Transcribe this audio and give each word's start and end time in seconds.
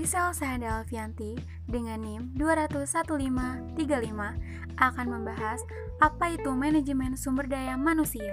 Rizal 0.00 0.32
Sahada 0.32 0.80
Alfianti 0.80 1.36
dengan 1.68 2.00
NIM 2.00 2.32
21535 2.40 3.76
akan 4.80 5.06
membahas 5.12 5.60
apa 6.00 6.40
itu 6.40 6.56
manajemen 6.56 7.20
sumber 7.20 7.44
daya 7.44 7.76
manusia. 7.76 8.32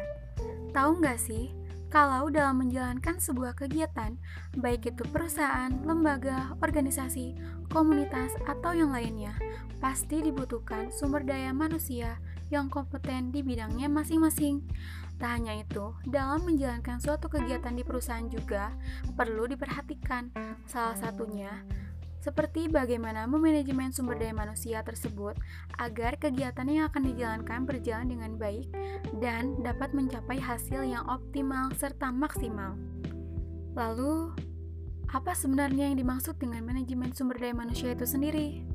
Tahu 0.72 1.04
nggak 1.04 1.20
sih, 1.20 1.52
kalau 1.92 2.32
dalam 2.32 2.64
menjalankan 2.64 3.20
sebuah 3.20 3.60
kegiatan, 3.60 4.16
baik 4.56 4.96
itu 4.96 5.04
perusahaan, 5.12 5.68
lembaga, 5.84 6.56
organisasi, 6.64 7.36
komunitas, 7.68 8.32
atau 8.48 8.72
yang 8.72 8.96
lainnya, 8.96 9.36
pasti 9.84 10.24
dibutuhkan 10.24 10.88
sumber 10.88 11.28
daya 11.28 11.52
manusia 11.52 12.16
yang 12.54 12.68
kompeten 12.68 13.32
di 13.32 13.44
bidangnya 13.44 13.88
masing-masing. 13.88 14.64
Tak 15.18 15.42
hanya 15.42 15.66
itu, 15.66 15.98
dalam 16.06 16.46
menjalankan 16.46 17.02
suatu 17.02 17.26
kegiatan 17.26 17.74
di 17.74 17.82
perusahaan 17.82 18.30
juga 18.30 18.70
perlu 19.18 19.50
diperhatikan. 19.50 20.30
Salah 20.70 20.94
satunya, 20.94 21.66
seperti 22.28 22.68
bagaimana 22.68 23.24
memanajemen 23.24 23.96
sumber 23.96 24.20
daya 24.20 24.36
manusia 24.36 24.84
tersebut 24.84 25.40
agar 25.80 26.20
kegiatan 26.20 26.68
yang 26.68 26.92
akan 26.92 27.08
dijalankan 27.08 27.64
berjalan 27.64 28.12
dengan 28.12 28.36
baik 28.36 28.68
dan 29.24 29.56
dapat 29.64 29.96
mencapai 29.96 30.36
hasil 30.36 30.84
yang 30.84 31.08
optimal 31.08 31.72
serta 31.80 32.12
maksimal. 32.12 32.76
Lalu, 33.80 34.36
apa 35.08 35.32
sebenarnya 35.32 35.88
yang 35.88 36.04
dimaksud 36.04 36.36
dengan 36.36 36.68
manajemen 36.68 37.16
sumber 37.16 37.40
daya 37.40 37.56
manusia 37.56 37.96
itu 37.96 38.04
sendiri? 38.04 38.67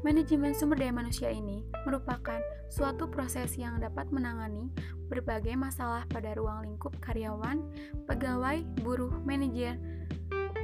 Manajemen 0.00 0.56
sumber 0.56 0.80
daya 0.80 0.96
manusia 0.96 1.28
ini 1.28 1.60
merupakan 1.84 2.40
suatu 2.72 3.04
proses 3.12 3.52
yang 3.60 3.76
dapat 3.84 4.08
menangani 4.08 4.72
berbagai 5.12 5.52
masalah 5.60 6.08
pada 6.08 6.32
ruang 6.32 6.64
lingkup 6.64 6.96
karyawan, 7.04 7.60
pegawai, 8.08 8.64
buruh, 8.80 9.12
manajer, 9.28 9.76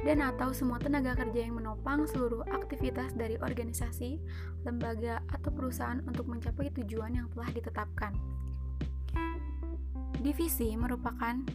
dan 0.01 0.25
atau 0.25 0.49
semua 0.57 0.81
tenaga 0.81 1.13
kerja 1.13 1.45
yang 1.45 1.61
menopang 1.61 2.09
seluruh 2.09 2.49
aktivitas 2.49 3.13
dari 3.13 3.37
organisasi, 3.37 4.17
lembaga, 4.65 5.21
atau 5.29 5.53
perusahaan 5.53 6.01
untuk 6.09 6.25
mencapai 6.25 6.73
tujuan 6.73 7.13
yang 7.13 7.29
telah 7.29 7.53
ditetapkan. 7.53 8.17
Divisi 10.17 10.73
merupakan 10.73 11.45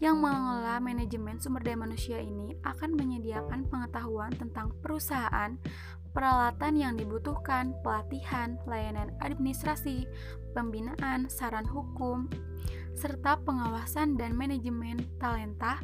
yang 0.00 0.16
mengelola 0.22 0.80
manajemen 0.80 1.36
sumber 1.36 1.60
daya 1.60 1.76
manusia 1.76 2.16
ini 2.16 2.56
akan 2.64 2.96
menyediakan 2.96 3.68
pengetahuan 3.68 4.32
tentang 4.32 4.72
perusahaan, 4.80 5.58
peralatan 6.18 6.74
yang 6.74 6.98
dibutuhkan, 6.98 7.78
pelatihan, 7.86 8.58
layanan 8.66 9.14
administrasi, 9.22 10.10
pembinaan, 10.50 11.30
saran 11.30 11.62
hukum, 11.62 12.26
serta 12.98 13.38
pengawasan 13.46 14.18
dan 14.18 14.34
manajemen 14.34 14.98
talenta. 15.22 15.78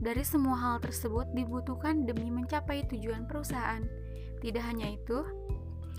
Dari 0.00 0.24
semua 0.24 0.56
hal 0.56 0.76
tersebut 0.80 1.28
dibutuhkan 1.36 2.08
demi 2.08 2.32
mencapai 2.32 2.88
tujuan 2.88 3.28
perusahaan. 3.28 3.84
Tidak 4.40 4.64
hanya 4.64 4.88
itu, 4.96 5.20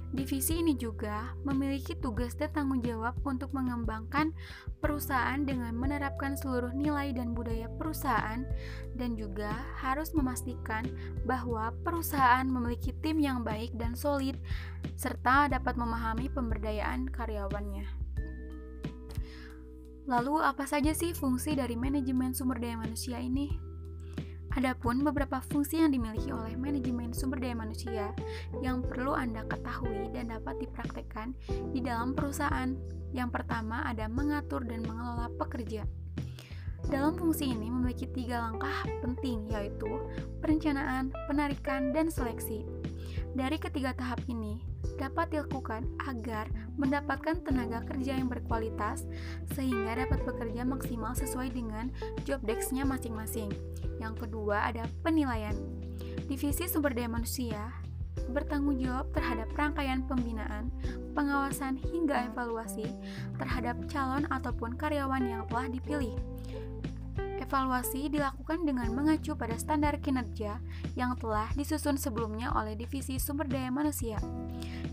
Divisi 0.08 0.64
ini 0.64 0.72
juga 0.80 1.36
memiliki 1.44 1.92
tugas 1.92 2.32
dan 2.40 2.48
tanggung 2.56 2.80
jawab 2.80 3.20
untuk 3.28 3.52
mengembangkan 3.52 4.32
perusahaan 4.80 5.44
dengan 5.44 5.76
menerapkan 5.76 6.40
seluruh 6.40 6.72
nilai 6.72 7.12
dan 7.12 7.36
budaya 7.36 7.68
perusahaan 7.76 8.48
dan 8.96 9.20
juga 9.20 9.52
harus 9.84 10.16
memastikan 10.16 10.88
bahwa 11.28 11.76
perusahaan 11.84 12.48
memiliki 12.48 12.96
tim 13.04 13.20
yang 13.20 13.44
baik 13.44 13.76
dan 13.76 14.00
solid 14.00 14.40
serta 14.96 15.52
dapat 15.52 15.76
memahami 15.76 16.32
pemberdayaan 16.32 17.12
karyawannya. 17.12 17.84
Lalu 20.08 20.40
apa 20.40 20.64
saja 20.64 20.96
sih 20.96 21.12
fungsi 21.12 21.60
dari 21.60 21.76
manajemen 21.76 22.32
sumber 22.32 22.64
daya 22.64 22.80
manusia 22.80 23.20
ini? 23.20 23.67
Adapun 24.58 25.06
beberapa 25.06 25.38
fungsi 25.38 25.78
yang 25.86 25.94
dimiliki 25.94 26.34
oleh 26.34 26.58
manajemen 26.58 27.14
sumber 27.14 27.38
daya 27.38 27.54
manusia 27.54 28.10
yang 28.66 28.82
perlu 28.82 29.14
Anda 29.14 29.46
ketahui 29.46 30.10
dan 30.10 30.34
dapat 30.34 30.58
dipraktekkan 30.58 31.38
di 31.70 31.78
dalam 31.78 32.18
perusahaan. 32.18 32.74
Yang 33.14 33.30
pertama 33.38 33.86
ada 33.86 34.10
mengatur 34.10 34.66
dan 34.66 34.82
mengelola 34.82 35.30
pekerja. 35.38 35.86
Dalam 36.90 37.14
fungsi 37.14 37.54
ini 37.54 37.70
memiliki 37.70 38.10
tiga 38.10 38.50
langkah 38.50 38.82
penting 39.06 39.46
yaitu 39.54 40.02
perencanaan, 40.42 41.14
penarikan, 41.30 41.94
dan 41.94 42.10
seleksi. 42.10 42.66
Dari 43.38 43.62
ketiga 43.62 43.94
tahap 43.94 44.26
ini, 44.26 44.58
dapat 44.98 45.32
dilakukan 45.32 45.86
agar 46.10 46.50
mendapatkan 46.76 47.40
tenaga 47.46 47.86
kerja 47.86 48.18
yang 48.18 48.28
berkualitas 48.28 49.06
sehingga 49.54 50.04
dapat 50.04 50.26
bekerja 50.26 50.66
maksimal 50.66 51.14
sesuai 51.14 51.54
dengan 51.54 51.94
job 52.26 52.42
desk-nya 52.44 52.84
masing-masing. 52.84 53.54
Yang 54.02 54.28
kedua 54.28 54.68
ada 54.68 54.90
penilaian. 55.06 55.56
Divisi 56.28 56.68
sumber 56.68 56.92
daya 56.92 57.08
manusia 57.08 57.72
bertanggung 58.34 58.82
jawab 58.82 59.08
terhadap 59.16 59.48
rangkaian 59.56 60.04
pembinaan, 60.04 60.74
pengawasan 61.16 61.80
hingga 61.80 62.28
evaluasi 62.28 62.92
terhadap 63.40 63.78
calon 63.88 64.28
ataupun 64.28 64.76
karyawan 64.76 65.24
yang 65.24 65.44
telah 65.48 65.68
dipilih. 65.72 66.18
Evaluasi 67.38 68.12
dilakukan 68.12 68.66
dengan 68.66 68.92
mengacu 68.92 69.38
pada 69.38 69.56
standar 69.56 70.02
kinerja 70.02 70.60
yang 71.00 71.16
telah 71.16 71.48
disusun 71.56 71.96
sebelumnya 71.96 72.52
oleh 72.52 72.76
Divisi 72.76 73.22
Sumber 73.22 73.48
Daya 73.48 73.72
Manusia. 73.72 74.20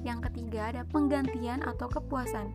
Yang 0.05 0.31
ketiga 0.31 0.71
ada 0.71 0.83
penggantian 0.87 1.65
atau 1.65 1.89
kepuasan. 1.89 2.53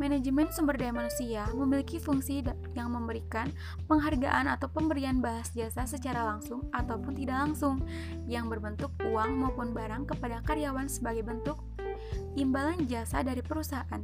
Manajemen 0.00 0.48
sumber 0.48 0.80
daya 0.80 0.92
manusia 0.92 1.44
memiliki 1.52 2.00
fungsi 2.00 2.40
yang 2.72 2.90
memberikan 2.96 3.52
penghargaan 3.86 4.48
atau 4.48 4.66
pemberian 4.66 5.20
balas 5.20 5.52
jasa 5.52 5.84
secara 5.84 6.24
langsung 6.24 6.64
ataupun 6.72 7.12
tidak 7.12 7.38
langsung 7.44 7.84
yang 8.24 8.48
berbentuk 8.48 8.88
uang 9.04 9.36
maupun 9.36 9.76
barang 9.76 10.08
kepada 10.08 10.40
karyawan 10.48 10.88
sebagai 10.88 11.22
bentuk 11.28 11.60
imbalan 12.40 12.88
jasa 12.88 13.20
dari 13.20 13.44
perusahaan. 13.44 14.02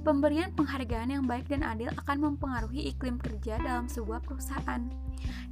Pemberian 0.00 0.50
penghargaan 0.56 1.12
yang 1.12 1.24
baik 1.28 1.52
dan 1.52 1.60
adil 1.60 1.92
akan 2.00 2.32
mempengaruhi 2.32 2.88
iklim 2.88 3.20
kerja 3.20 3.60
dalam 3.60 3.84
sebuah 3.84 4.24
perusahaan. 4.24 4.88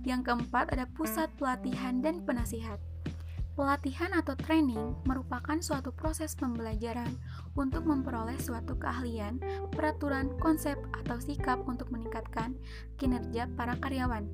Yang 0.03 0.21
keempat 0.33 0.73
ada 0.73 0.89
pusat 0.97 1.29
pelatihan 1.37 2.01
dan 2.01 2.25
penasihat. 2.25 2.81
Pelatihan 3.53 4.17
atau 4.17 4.33
training 4.33 4.97
merupakan 5.05 5.61
suatu 5.61 5.93
proses 5.93 6.33
pembelajaran 6.33 7.21
untuk 7.53 7.85
memperoleh 7.85 8.41
suatu 8.41 8.81
keahlian, 8.81 9.37
peraturan, 9.77 10.33
konsep, 10.41 10.81
atau 11.05 11.21
sikap 11.21 11.61
untuk 11.69 11.93
meningkatkan 11.93 12.57
kinerja 12.97 13.53
para 13.53 13.77
karyawan. 13.77 14.25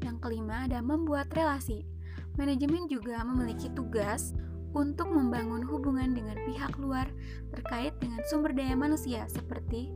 Yang 0.00 0.16
kelima 0.24 0.64
ada 0.64 0.80
membuat 0.80 1.28
relasi. 1.36 1.84
Manajemen 2.40 2.88
juga 2.88 3.20
memiliki 3.20 3.68
tugas 3.76 4.32
untuk 4.72 5.12
membangun 5.12 5.60
hubungan 5.68 6.16
dengan 6.16 6.40
pihak 6.48 6.72
luar 6.80 7.08
terkait 7.52 7.92
dengan 8.00 8.24
sumber 8.32 8.56
daya 8.56 8.72
manusia 8.72 9.28
seperti 9.28 9.92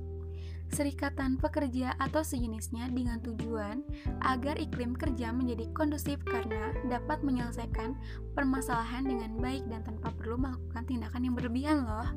serikatan 0.73 1.37
pekerja 1.37 1.93
atau 2.01 2.25
sejenisnya 2.25 2.89
dengan 2.89 3.21
tujuan 3.21 3.85
agar 4.25 4.57
iklim 4.57 4.97
kerja 4.97 5.31
menjadi 5.31 5.69
kondusif 5.77 6.19
karena 6.25 6.73
dapat 6.89 7.21
menyelesaikan 7.21 7.95
permasalahan 8.33 9.05
dengan 9.05 9.37
baik 9.39 9.69
dan 9.69 9.85
tanpa 9.85 10.11
perlu 10.17 10.41
melakukan 10.41 10.85
tindakan 10.89 11.23
yang 11.29 11.35
berlebihan 11.37 11.79
loh. 11.85 12.09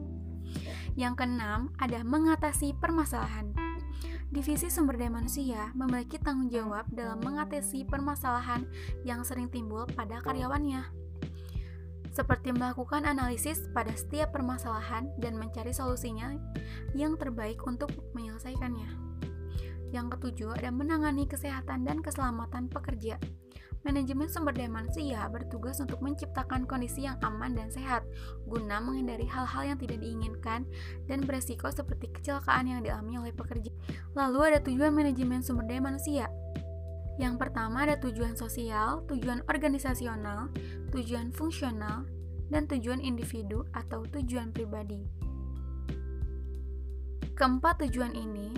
Yang 0.95 1.13
keenam, 1.19 1.75
ada 1.77 1.99
mengatasi 2.07 2.71
permasalahan. 2.79 3.51
Divisi 4.31 4.72
sumber 4.72 4.97
daya 4.99 5.11
manusia 5.11 5.72
memiliki 5.75 6.17
tanggung 6.19 6.49
jawab 6.49 6.87
dalam 6.91 7.22
mengatasi 7.22 7.85
permasalahan 7.85 8.66
yang 9.05 9.22
sering 9.22 9.47
timbul 9.51 9.87
pada 9.95 10.19
karyawannya 10.23 11.04
seperti 12.15 12.55
melakukan 12.55 13.03
analisis 13.03 13.67
pada 13.75 13.91
setiap 13.91 14.31
permasalahan 14.31 15.11
dan 15.19 15.35
mencari 15.35 15.75
solusinya 15.75 16.31
yang 16.95 17.19
terbaik 17.19 17.59
untuk 17.67 17.91
menyelesaikannya. 18.15 18.87
Yang 19.91 20.16
ketujuh 20.16 20.55
ada 20.55 20.72
menangani 20.72 21.28
kesehatan 21.28 21.84
dan 21.84 21.99
keselamatan 21.99 22.72
pekerja. 22.72 23.19
Manajemen 23.85 24.25
sumber 24.25 24.49
daya 24.49 24.66
manusia 24.66 25.29
bertugas 25.29 25.78
untuk 25.78 26.01
menciptakan 26.01 26.66
kondisi 26.66 27.05
yang 27.05 27.22
aman 27.22 27.53
dan 27.53 27.69
sehat 27.69 28.01
guna 28.49 28.81
menghindari 28.81 29.29
hal-hal 29.29 29.61
yang 29.61 29.78
tidak 29.78 30.01
diinginkan 30.01 30.66
dan 31.05 31.22
beresiko 31.22 31.69
seperti 31.69 32.09
kecelakaan 32.09 32.66
yang 32.66 32.81
dialami 32.81 33.22
oleh 33.22 33.29
pekerja. 33.29 33.69
Lalu 34.17 34.40
ada 34.41 34.59
tujuan 34.66 34.90
manajemen 34.90 35.45
sumber 35.45 35.69
daya 35.69 35.85
manusia, 35.85 36.25
yang 37.16 37.40
pertama 37.40 37.88
ada 37.88 37.96
tujuan 38.00 38.35
sosial, 38.35 39.08
tujuan 39.08 39.44
organisasional, 39.47 40.52
tujuan 40.91 41.32
fungsional, 41.32 42.03
dan 42.52 42.67
tujuan 42.70 43.00
individu 43.02 43.66
atau 43.72 44.03
tujuan 44.09 44.52
pribadi. 44.52 45.08
Keempat 47.35 47.88
tujuan 47.88 48.16
ini 48.16 48.52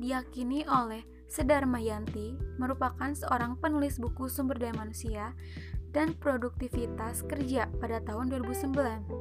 diyakini 0.00 0.64
oleh 0.68 1.04
Sedar 1.30 1.64
Mayanti 1.64 2.36
merupakan 2.58 3.12
seorang 3.14 3.56
penulis 3.60 3.96
buku 4.02 4.26
sumber 4.26 4.58
daya 4.58 4.74
manusia 4.74 5.32
dan 5.94 6.16
produktivitas 6.18 7.22
kerja 7.24 7.70
pada 7.78 8.02
tahun 8.02 8.34
2009. 8.34 9.19